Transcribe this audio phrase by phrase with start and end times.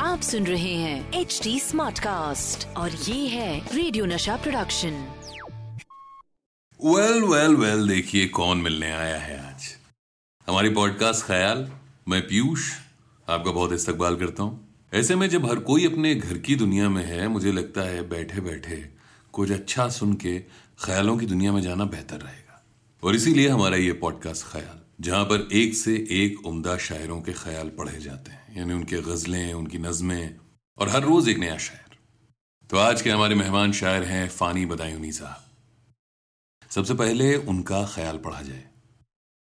[0.00, 4.90] आप सुन रहे हैं एच डी स्मार्ट कास्ट और ये है radio Nasha production
[6.84, 9.76] well well well देखिए कौन मिलने आया है आज।
[10.48, 11.72] हमारी पॉडकास्ट ख्याल
[12.08, 12.72] मैं पीयूष
[13.28, 17.04] आपका बहुत इस्तकबाल करता हूँ। ऐसे में जब हर कोई अपने घर की दुनिया में
[17.04, 18.88] है मुझे लगता है बैठे बैठे
[19.32, 20.38] कुछ अच्छा सुन के
[20.84, 22.64] ख्यालों की दुनिया में जाना बेहतर रहेगा।
[23.04, 27.68] और इसीलिए हमारा ये पॉडकास्ट ख्याल। जहाँ पर एक से एक उम्दा शायरों के ख्याल
[27.68, 30.36] पढ़े जाते हैं, यानी उनके गजलें, उनकी नज़में,
[30.78, 31.96] और हर रोज एक नया शायर।
[32.70, 35.44] तो आज के हमारे मेहमान शायर हैं फानी बदायूनी साहब।
[36.70, 38.64] सबसे पहले उनका ख्याल पढ़ा जाए।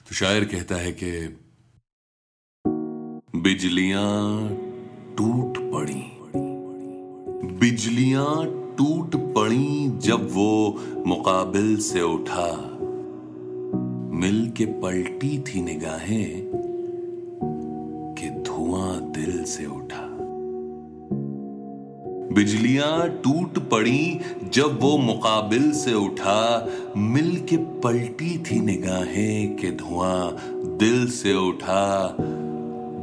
[0.09, 1.39] तो शायर कहता है कि,
[3.39, 4.49] बिजलियाँ
[5.19, 6.19] टूट पड़ी।
[7.59, 8.37] बिजलियाँ
[8.79, 10.73] टूट पड़ी जब वो
[11.07, 12.79] मुकाबिल से उठा।
[14.19, 16.43] मिल के पलटी थी निगाहें
[18.19, 20.09] कि धुआँ दिल से उठा।
[22.35, 24.21] बिजलियाँ टूट पड़ी
[24.53, 30.37] जब वो मुकाबिल से उठा। मिल के पलटी थी निगाहें कि धुआँ
[30.79, 32.17] दिल से उठा।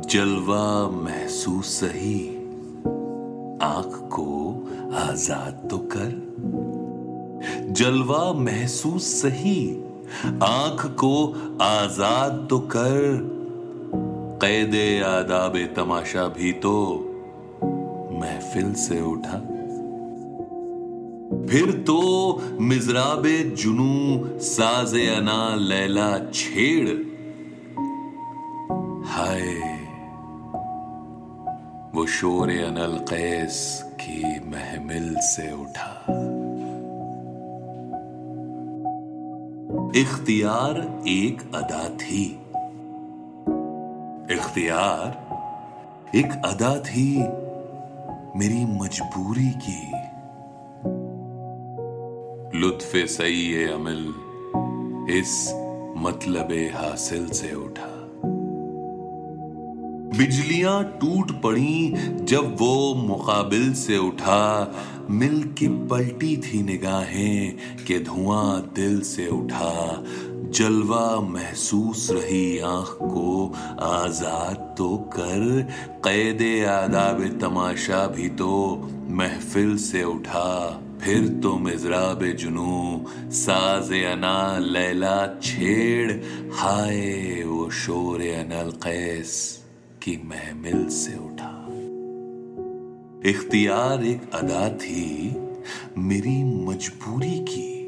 [0.10, 2.30] जलवा महसूस सही,
[3.62, 4.30] आँख को
[4.94, 6.12] आज़ाद तो कर।
[7.72, 9.82] जलवा महसूस सही
[10.44, 11.16] आँख को
[11.62, 13.02] आज़ाद तो कर,
[14.42, 16.76] कैदे आदाब तमाशा भी तो
[18.22, 19.38] महफिल से उठा।
[21.50, 22.00] फिर तो
[22.62, 26.90] मिजराबे जुनू साजे अना लैला छेड़।
[29.08, 29.48] हाय,
[31.96, 33.58] वो शोर अनल कैस
[34.02, 35.92] की महमिल से उठा।
[39.98, 42.24] इख्तियार एक अदा थी।
[44.36, 45.08] इख्तियार
[46.16, 47.18] एक अदा थी
[48.40, 49.92] मेरी मजबूरी की।
[52.60, 54.14] लुत्फ सही अमल
[55.10, 55.52] इस
[55.98, 57.95] मतलब हासिल से उठा।
[60.18, 64.44] बिजलियाँ टूट पड़ी जब वो मुकाबिल से उठा।
[65.10, 70.04] मिल के पलटी थी निगाहें के धुआँ दिल से उठा।
[70.50, 75.62] जलवा महसूस रही आँख को आज़ाद तो कर।
[76.06, 78.56] कैदे आदाब तमाशा भी तो
[79.10, 86.12] महफिल से उठा। फिर तो मिजराब जुनू, साज अना लैला छेड़।
[86.54, 89.65] हाय वो शोर अनल कैस।
[90.06, 91.68] की महमिल से उठा।
[93.30, 95.36] इख्तियार एक अदा थी
[95.98, 97.88] मेरी मजबूरी की।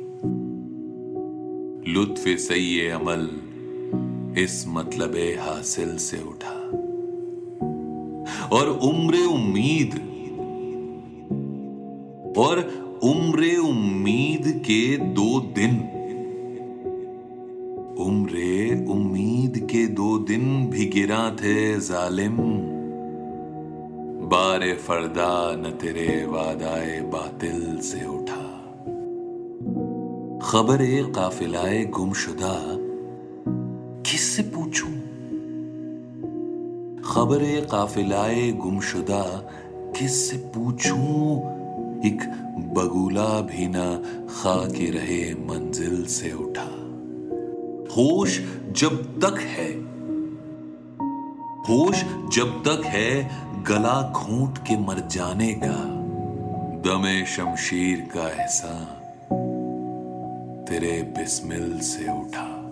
[1.93, 3.29] लुत्फ सही अमल
[4.37, 6.57] इस मतलब हासिल से उठा।
[8.47, 9.93] और उम्र उम्मीद
[12.37, 12.59] और
[13.03, 15.96] उम्र उम्मीद के दो दिन
[17.99, 18.33] उम्र
[18.89, 22.37] उम्मीद के दो दिन भी गिरा थे जालिम।
[24.27, 28.47] बारे फरदा न तेरे वादाए बातिल से उठा।
[30.47, 32.55] खबर ए काफिलाए गुमशुदा,
[34.11, 34.93] किससे पूछूँ?
[37.01, 39.49] खबर ए काफिलाए गुमशुदा,
[39.99, 41.37] किससे पूछूँ?
[42.05, 42.19] एक
[42.73, 43.95] बगुला भी ना
[44.29, 46.76] खा के रहे मंजिल से उठा।
[47.97, 48.39] होश
[48.71, 49.71] जब तक है।
[51.69, 52.03] होश
[52.37, 53.29] जब तक है,
[53.63, 55.83] गला घूंट के मर जाने का।
[56.81, 58.97] दमे शमशीर का एहसान
[60.69, 62.63] तेरे बिस्मिल से उठा।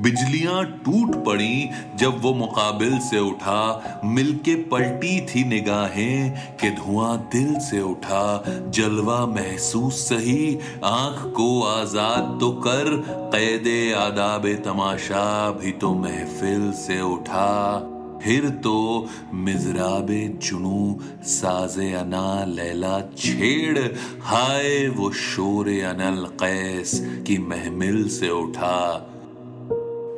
[0.00, 7.58] बिजलियाँ टूट पड़ी जब वो मुकाबिल से उठा। मिलके पलटी थी निगाहें कि धुआँ दिल
[7.60, 12.94] से उठा। जलवा महसूस सही, आँख को आज़ाद तो कर।
[13.34, 23.00] कैदे आदाब तमाशा भी तो महफिल से उठा। फिर तो मिजराबे चुनू साजे अना लैला
[23.16, 23.78] छेड़।
[24.22, 29.12] हाय वो शोर अनल कैस की महमिल से उठा।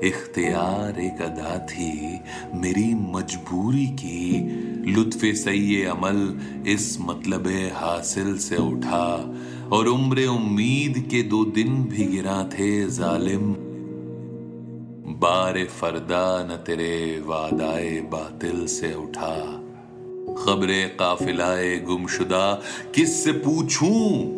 [0.05, 2.21] इख्तियार एक अदा थी
[2.55, 4.41] मेरी मजबूरी की।
[4.93, 9.35] लुत्फ सही अमल इस मतलब हासिल से उठा।
[9.73, 13.55] और उम्र उम्मीद के दो दिन भी गिरा थे जालिम।
[15.19, 19.65] बार फरदा न तेरे वादाए बातिल से उठा।
[20.45, 22.63] खबरे काफिलाए गुमशुदा
[22.95, 24.38] किस से पूछूँ?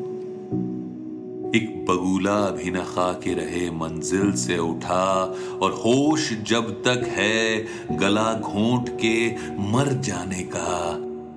[1.54, 7.66] एक बगुला भी न खा के रहे मंजिल से उठा और होश जब तक है
[7.96, 10.92] गला घोंट के मर जाने का,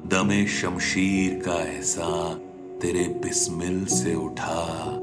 [0.07, 2.33] दमे शमशीर का ऐसा
[2.81, 4.99] तेरे बिस्मिल से उठा।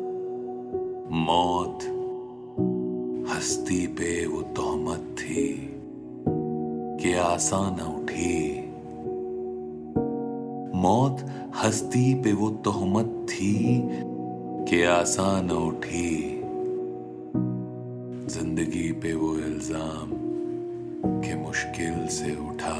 [1.12, 1.78] मौत
[3.30, 5.70] हस्ती पे वो तोहमत थी
[7.02, 8.58] कि आसान उठी।
[10.78, 11.26] मौत
[11.64, 13.80] हस्ती पे वो तोहमत थी
[14.68, 16.12] कि आसान उठी।
[18.30, 20.10] ज़िंदगी पे वो इल्ज़ाम
[21.22, 22.76] के मुश्किल से उठा।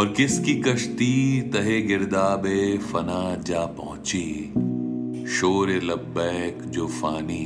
[0.00, 4.26] और किसकी कश्ती तहे गिरदाबे फना जा पहुँची।
[5.28, 7.44] शोर लब्बैक जो फानी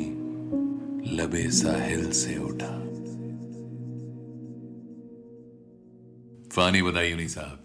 [1.16, 2.72] लबे साहिल से उठा।
[6.52, 7.63] फानी बताइए नहीं साहब।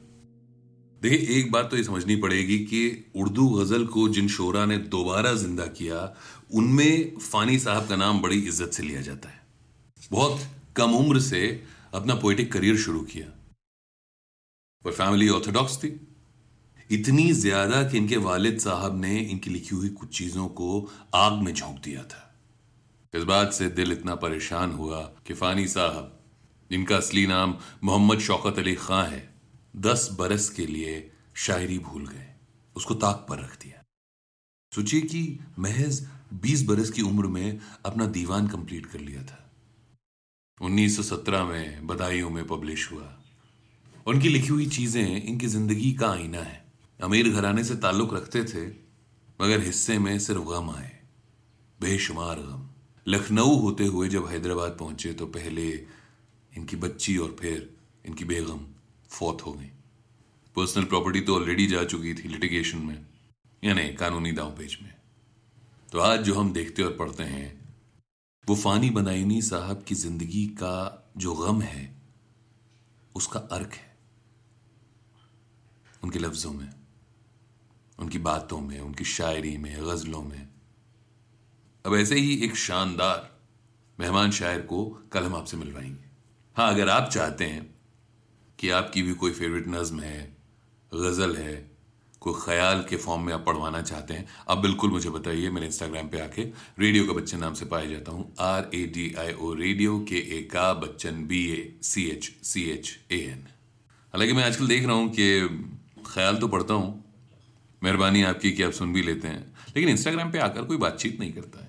[1.01, 5.33] देखिए, एक बात तो ये समझनी पड़ेगी कि उर्दू गज़ल को जिन शोरा ने दोबारा
[5.35, 6.13] ज़िंदा किया,
[6.53, 9.41] उनमें फानी साहब का नाम बड़ी इज़्ज़त से लिया जाता है।
[10.11, 10.41] बहुत
[10.75, 11.41] कम उम्र से
[11.93, 13.27] अपना पोइटिक करियर शुरू किया।
[14.85, 15.99] पर फैमिली ऑर्थोडॉक्स थी।
[16.89, 20.69] इतनी ज़्यादा कि इनके वालिद साहब ने इनकी लिखी हुई कुछ चीज़ों को
[21.15, 22.25] आग में झोंक दिया था।
[23.13, 26.15] इस बात से दिल इतना परेशान हुआ कि फानी साहब,
[26.71, 29.27] जिनका असली नाम मोहम्मद शौकत अली खां है
[29.75, 32.33] दस बरस के लिए शायरी भूल गए।
[32.75, 33.83] उसको ताक पर रख दिया।
[34.75, 39.51] सोचिए कि महज बीस बरस की उम्र में अपना दीवान कंप्लीट कर लिया था।
[40.61, 43.23] 1917 में बदायूं में पब्लिश हुआ।
[44.07, 46.71] उनकी लिखी हुई चीज़ें इनकी ज़िंदगी का आईना है।
[47.03, 48.67] अमीर घराने से ताल्लुक रखते थे,
[49.41, 50.99] मगर हिस्से में सिर्फ़ गम आए।
[51.81, 52.69] बेशुमार गम।
[53.07, 55.69] लखनऊ होते हुए जब हैदराबाद पहुँचे तो पहले
[56.57, 58.65] इनकी बच्ची और फिर इनकी बेगम।
[59.09, 59.71] फौत हो गई।
[60.55, 63.05] पर्सनल प्रॉपर्टी तो ऑलरेडी जा चुकी थी लिटिगेशन में,
[63.63, 64.93] यानी कानूनी दाव पेज में।
[65.91, 67.75] तो आज जो हम देखते और पढ़ते हैं,
[68.47, 72.01] वो फानी बनाइनी साहब की ज़िंदगी का जो गम है,
[73.15, 73.97] उसका अर्क है।
[76.03, 76.69] उनके लफ्जों में,
[77.99, 80.47] उनकी बातों में, उनकी शायरी में, गजलों में।
[81.85, 83.39] अब ऐसे ही एक शानदार,
[83.99, 86.09] मेहमान शायर को कल हम आपसे मिलवाएँगे।
[86.55, 87.78] हाँ अगर आप चाहते हैं
[88.59, 90.21] कि आपकी भी कोई फेवरेट नज्म है,
[90.91, 91.55] गज़ल है,
[92.21, 96.07] कोई ख्याल के फॉर्म में आप पढ़वाना चाहते हैं, आप बिल्कुल मुझे बताइए, मेरे इंस्टाग्राम
[96.07, 96.43] पे आके
[96.79, 100.17] रेडियो का बच्चन नाम से पाया जाता हूँ R A D I O radio के
[100.37, 103.47] ए का Bachchan B A C H C H A N
[104.13, 105.27] हालाँकि मैं आजकल देख रहा हूँ कि
[106.07, 106.91] ख्याल तो पढ़ता हूँ,
[107.81, 109.41] मेहरबानी आपकी कि आप सुन भी लेते हैं,
[109.75, 111.67] लेकिन इंस्टाग्राम पे आकर कोई बातचीत नहीं करता है।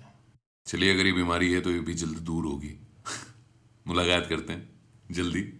[0.66, 2.74] चलिए, अगर ये बीमारी है तो ये भी जल्द दूर होगी।
[3.86, 4.68] मुलाकात करते हैं,
[5.10, 5.59] जल्दी।